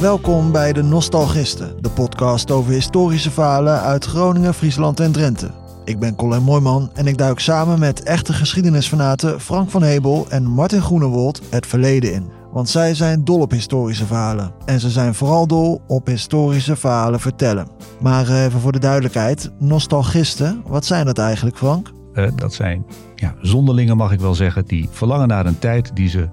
Welkom 0.00 0.52
bij 0.52 0.72
de 0.72 0.82
Nostalgisten, 0.82 1.82
de 1.82 1.90
podcast 1.90 2.50
over 2.50 2.72
historische 2.72 3.30
verhalen 3.30 3.80
uit 3.80 4.04
Groningen, 4.04 4.54
Friesland 4.54 5.00
en 5.00 5.12
Drenthe. 5.12 5.50
Ik 5.84 5.98
ben 5.98 6.16
Colin 6.16 6.42
Mooiman 6.42 6.90
en 6.94 7.06
ik 7.06 7.18
duik 7.18 7.38
samen 7.38 7.78
met 7.78 8.02
echte 8.02 8.32
geschiedenisfanaten 8.32 9.40
Frank 9.40 9.70
van 9.70 9.82
Hebel 9.82 10.26
en 10.28 10.44
Martin 10.44 10.80
Groenewold 10.80 11.40
het 11.50 11.66
verleden 11.66 12.12
in. 12.12 12.30
Want 12.52 12.68
zij 12.68 12.94
zijn 12.94 13.24
dol 13.24 13.40
op 13.40 13.50
historische 13.50 14.06
verhalen. 14.06 14.52
En 14.64 14.80
ze 14.80 14.90
zijn 14.90 15.14
vooral 15.14 15.46
dol 15.46 15.80
op 15.86 16.06
historische 16.06 16.76
verhalen 16.76 17.20
vertellen. 17.20 17.68
Maar 18.00 18.28
eh, 18.28 18.44
even 18.44 18.60
voor 18.60 18.72
de 18.72 18.78
duidelijkheid, 18.78 19.50
nostalgisten, 19.58 20.62
wat 20.66 20.84
zijn 20.84 21.06
dat 21.06 21.18
eigenlijk 21.18 21.56
Frank? 21.56 21.92
Uh, 22.14 22.28
dat 22.34 22.54
zijn 22.54 22.86
ja, 23.14 23.34
zonderlingen 23.40 23.96
mag 23.96 24.12
ik 24.12 24.20
wel 24.20 24.34
zeggen, 24.34 24.64
die 24.66 24.88
verlangen 24.90 25.28
naar 25.28 25.46
een 25.46 25.58
tijd 25.58 25.90
die 25.94 26.08
ze 26.08 26.28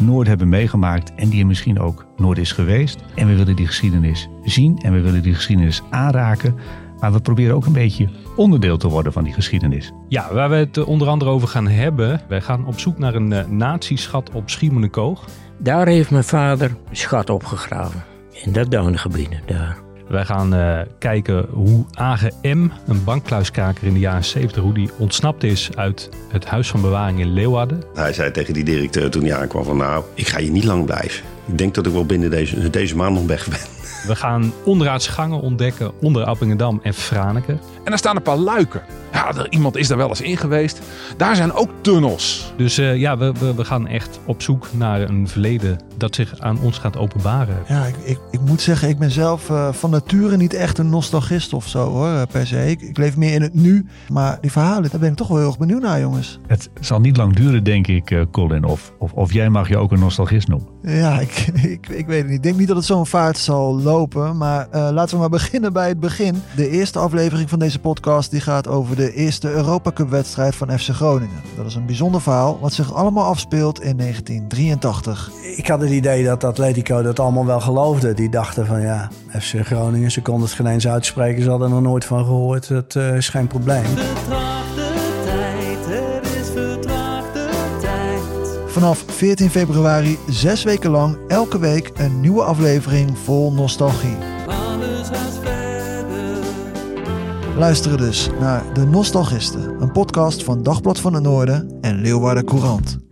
nooit 0.00 0.28
hebben 0.28 0.48
meegemaakt 0.48 1.14
en 1.14 1.28
die 1.28 1.40
er 1.40 1.46
misschien 1.46 1.80
ook 1.80 2.06
nooit 2.16 2.38
is 2.38 2.52
geweest. 2.52 2.98
En 3.14 3.26
we 3.26 3.36
willen 3.36 3.56
die 3.56 3.66
geschiedenis 3.66 4.28
zien 4.42 4.78
en 4.78 4.92
we 4.92 5.00
willen 5.00 5.22
die 5.22 5.34
geschiedenis 5.34 5.82
aanraken. 5.90 6.54
Maar 7.00 7.12
we 7.12 7.20
proberen 7.20 7.54
ook 7.54 7.66
een 7.66 7.72
beetje 7.72 8.08
onderdeel 8.36 8.76
te 8.76 8.88
worden 8.88 9.12
van 9.12 9.24
die 9.24 9.32
geschiedenis. 9.32 9.92
Ja, 10.08 10.32
waar 10.32 10.50
we 10.50 10.56
het 10.56 10.84
onder 10.84 11.08
andere 11.08 11.30
over 11.30 11.48
gaan 11.48 11.68
hebben. 11.68 12.20
Wij 12.28 12.40
gaan 12.40 12.66
op 12.66 12.78
zoek 12.78 12.98
naar 12.98 13.14
een 13.14 13.30
uh, 13.30 13.44
natieschat 13.46 14.30
op 14.30 14.50
Schiermonnikoog. 14.50 15.24
Daar 15.58 15.86
heeft 15.86 16.10
mijn 16.10 16.24
vader 16.24 16.76
schat 16.90 17.30
opgegraven. 17.30 18.04
In 18.44 18.52
dat 18.52 18.70
duingebied 18.70 19.40
daar. 19.46 19.87
Wij 20.08 20.24
gaan 20.24 20.54
uh, 20.54 20.80
kijken 20.98 21.46
hoe 21.50 21.84
Age 21.94 22.32
M, 22.42 22.68
een 22.86 23.04
bankkluiskaker 23.04 23.86
in 23.86 23.92
de 23.92 23.98
jaren 23.98 24.24
70, 24.24 24.62
hoe 24.62 24.74
die 24.74 24.90
ontsnapt 24.98 25.42
is 25.42 25.70
uit 25.74 26.08
het 26.28 26.44
Huis 26.44 26.68
van 26.68 26.80
Bewaring 26.80 27.20
in 27.20 27.32
Leeuwarden. 27.32 27.82
Hij 27.94 28.12
zei 28.12 28.30
tegen 28.30 28.54
die 28.54 28.64
directeur 28.64 29.10
toen 29.10 29.24
hij 29.24 29.34
aankwam 29.34 29.64
van 29.64 29.76
nou, 29.76 30.04
ik 30.14 30.28
ga 30.28 30.38
hier 30.38 30.50
niet 30.50 30.64
lang 30.64 30.84
blijven. 30.84 31.37
Ik 31.48 31.58
denk 31.58 31.74
dat 31.74 31.86
ik 31.86 31.92
wel 31.92 32.06
binnen 32.06 32.30
deze, 32.30 32.70
deze 32.70 32.96
maand 32.96 33.14
nog 33.14 33.26
weg 33.26 33.48
ben. 33.48 33.58
We 34.06 34.16
gaan 34.16 34.52
onderaardse 34.64 35.10
gangen 35.10 35.40
ontdekken 35.40 35.92
onder 36.00 36.24
Appingedam 36.24 36.80
en 36.82 36.94
Franeker. 36.94 37.58
En 37.84 37.92
er 37.92 37.98
staan 37.98 38.16
een 38.16 38.22
paar 38.22 38.36
luiken. 38.36 38.82
Ja, 39.12 39.28
er, 39.34 39.46
iemand 39.50 39.76
is 39.76 39.88
daar 39.88 39.96
wel 39.96 40.08
eens 40.08 40.20
in 40.20 40.36
geweest. 40.36 40.80
Daar 41.16 41.36
zijn 41.36 41.52
ook 41.52 41.70
tunnels. 41.80 42.52
Dus 42.56 42.78
uh, 42.78 42.96
ja, 42.96 43.18
we, 43.18 43.32
we, 43.38 43.54
we, 43.54 43.64
gaan 43.64 43.86
echt 43.86 44.20
op 44.26 44.42
zoek 44.42 44.66
naar 44.72 45.00
een 45.00 45.28
verleden 45.28 45.80
dat 45.96 46.14
zich 46.14 46.38
aan 46.38 46.60
ons 46.60 46.78
gaat 46.78 46.96
openbaren. 46.96 47.56
Ja, 47.68 47.84
ik, 47.84 47.96
ik, 48.04 48.18
ik 48.30 48.40
moet 48.40 48.60
zeggen, 48.60 48.88
ik 48.88 48.98
ben 48.98 49.10
zelf 49.10 49.50
uh, 49.50 49.72
van 49.72 49.90
nature 49.90 50.36
niet 50.36 50.54
echt 50.54 50.78
een 50.78 50.88
nostalgist 50.88 51.52
of 51.52 51.68
zo 51.68 51.88
hoor, 51.88 52.26
per 52.26 52.46
se. 52.46 52.70
Ik, 52.70 52.80
ik, 52.80 52.96
leef 52.96 53.16
meer 53.16 53.32
in 53.32 53.42
het 53.42 53.54
nu. 53.54 53.86
Maar 54.08 54.38
die 54.40 54.52
verhalen, 54.52 54.90
daar 54.90 55.00
ben 55.00 55.10
ik 55.10 55.16
toch 55.16 55.28
wel 55.28 55.36
heel 55.38 55.46
erg 55.46 55.58
benieuwd 55.58 55.82
naar, 55.82 56.00
jongens. 56.00 56.38
Het 56.46 56.70
zal 56.80 57.00
niet 57.00 57.16
lang 57.16 57.34
duren, 57.34 57.64
denk 57.64 57.86
ik, 57.86 58.26
Colin. 58.30 58.64
Of, 58.64 58.92
of, 58.98 59.12
of 59.12 59.32
jij 59.32 59.48
mag 59.48 59.68
je 59.68 59.76
ook 59.76 59.92
een 59.92 59.98
nostalgist 59.98 60.48
noemen. 60.48 60.68
Ja, 60.82 61.20
ik, 61.20 61.37
ik, 61.62 61.88
ik 61.88 62.06
weet 62.06 62.18
het 62.18 62.26
niet. 62.26 62.36
Ik 62.36 62.42
denk 62.42 62.56
niet 62.56 62.68
dat 62.68 62.76
het 62.76 62.86
zo'n 62.86 63.06
vaart 63.06 63.38
zal 63.38 63.80
lopen. 63.80 64.36
Maar 64.36 64.68
laten 64.70 65.14
we 65.14 65.20
maar 65.20 65.28
beginnen 65.28 65.72
bij 65.72 65.88
het 65.88 66.00
begin. 66.00 66.42
De 66.56 66.68
eerste 66.68 66.98
aflevering 66.98 67.48
van 67.48 67.58
deze 67.58 67.78
podcast 67.78 68.30
die 68.30 68.40
gaat 68.40 68.68
over 68.68 68.96
de 68.96 69.12
eerste 69.12 69.50
Europa 69.50 69.92
Cup 69.92 70.10
wedstrijd 70.10 70.56
van 70.56 70.78
FC 70.78 70.88
Groningen. 70.88 71.42
Dat 71.56 71.66
is 71.66 71.74
een 71.74 71.86
bijzonder 71.86 72.20
verhaal 72.20 72.58
wat 72.60 72.72
zich 72.72 72.94
allemaal 72.94 73.24
afspeelt 73.24 73.80
in 73.80 73.96
1983. 73.96 75.30
Ik 75.56 75.66
had 75.66 75.80
het 75.80 75.90
idee 75.90 76.24
dat 76.24 76.44
Atletico 76.44 77.02
dat 77.02 77.20
allemaal 77.20 77.46
wel 77.46 77.60
geloofde. 77.60 78.14
Die 78.14 78.30
dachten 78.30 78.66
van 78.66 78.80
ja, 78.80 79.10
FC 79.40 79.54
Groningen, 79.66 80.10
ze 80.10 80.22
konden 80.22 80.42
het 80.42 80.52
geen 80.52 80.66
eens 80.66 80.88
uitspreken. 80.88 81.42
Ze 81.42 81.50
hadden 81.50 81.68
er 81.68 81.74
nog 81.74 81.82
nooit 81.82 82.04
van 82.04 82.24
gehoord. 82.24 82.68
Dat 82.68 82.94
uh, 82.94 83.16
is 83.16 83.28
geen 83.28 83.46
probleem. 83.46 83.84
Vanaf 88.78 89.04
14 89.06 89.50
februari, 89.50 90.18
zes 90.28 90.62
weken 90.62 90.90
lang, 90.90 91.16
elke 91.26 91.58
week 91.58 91.90
een 91.94 92.20
nieuwe 92.20 92.42
aflevering 92.42 93.18
vol 93.18 93.52
nostalgie. 93.52 94.16
Luisteren 97.56 97.98
dus 97.98 98.30
naar 98.40 98.74
De 98.74 98.84
Nostalgisten, 98.84 99.80
een 99.80 99.92
podcast 99.92 100.44
van 100.44 100.62
Dagblad 100.62 101.00
van 101.00 101.14
het 101.14 101.22
Noorden 101.22 101.78
en 101.80 102.00
Leeuwarden 102.00 102.44
Courant. 102.44 103.07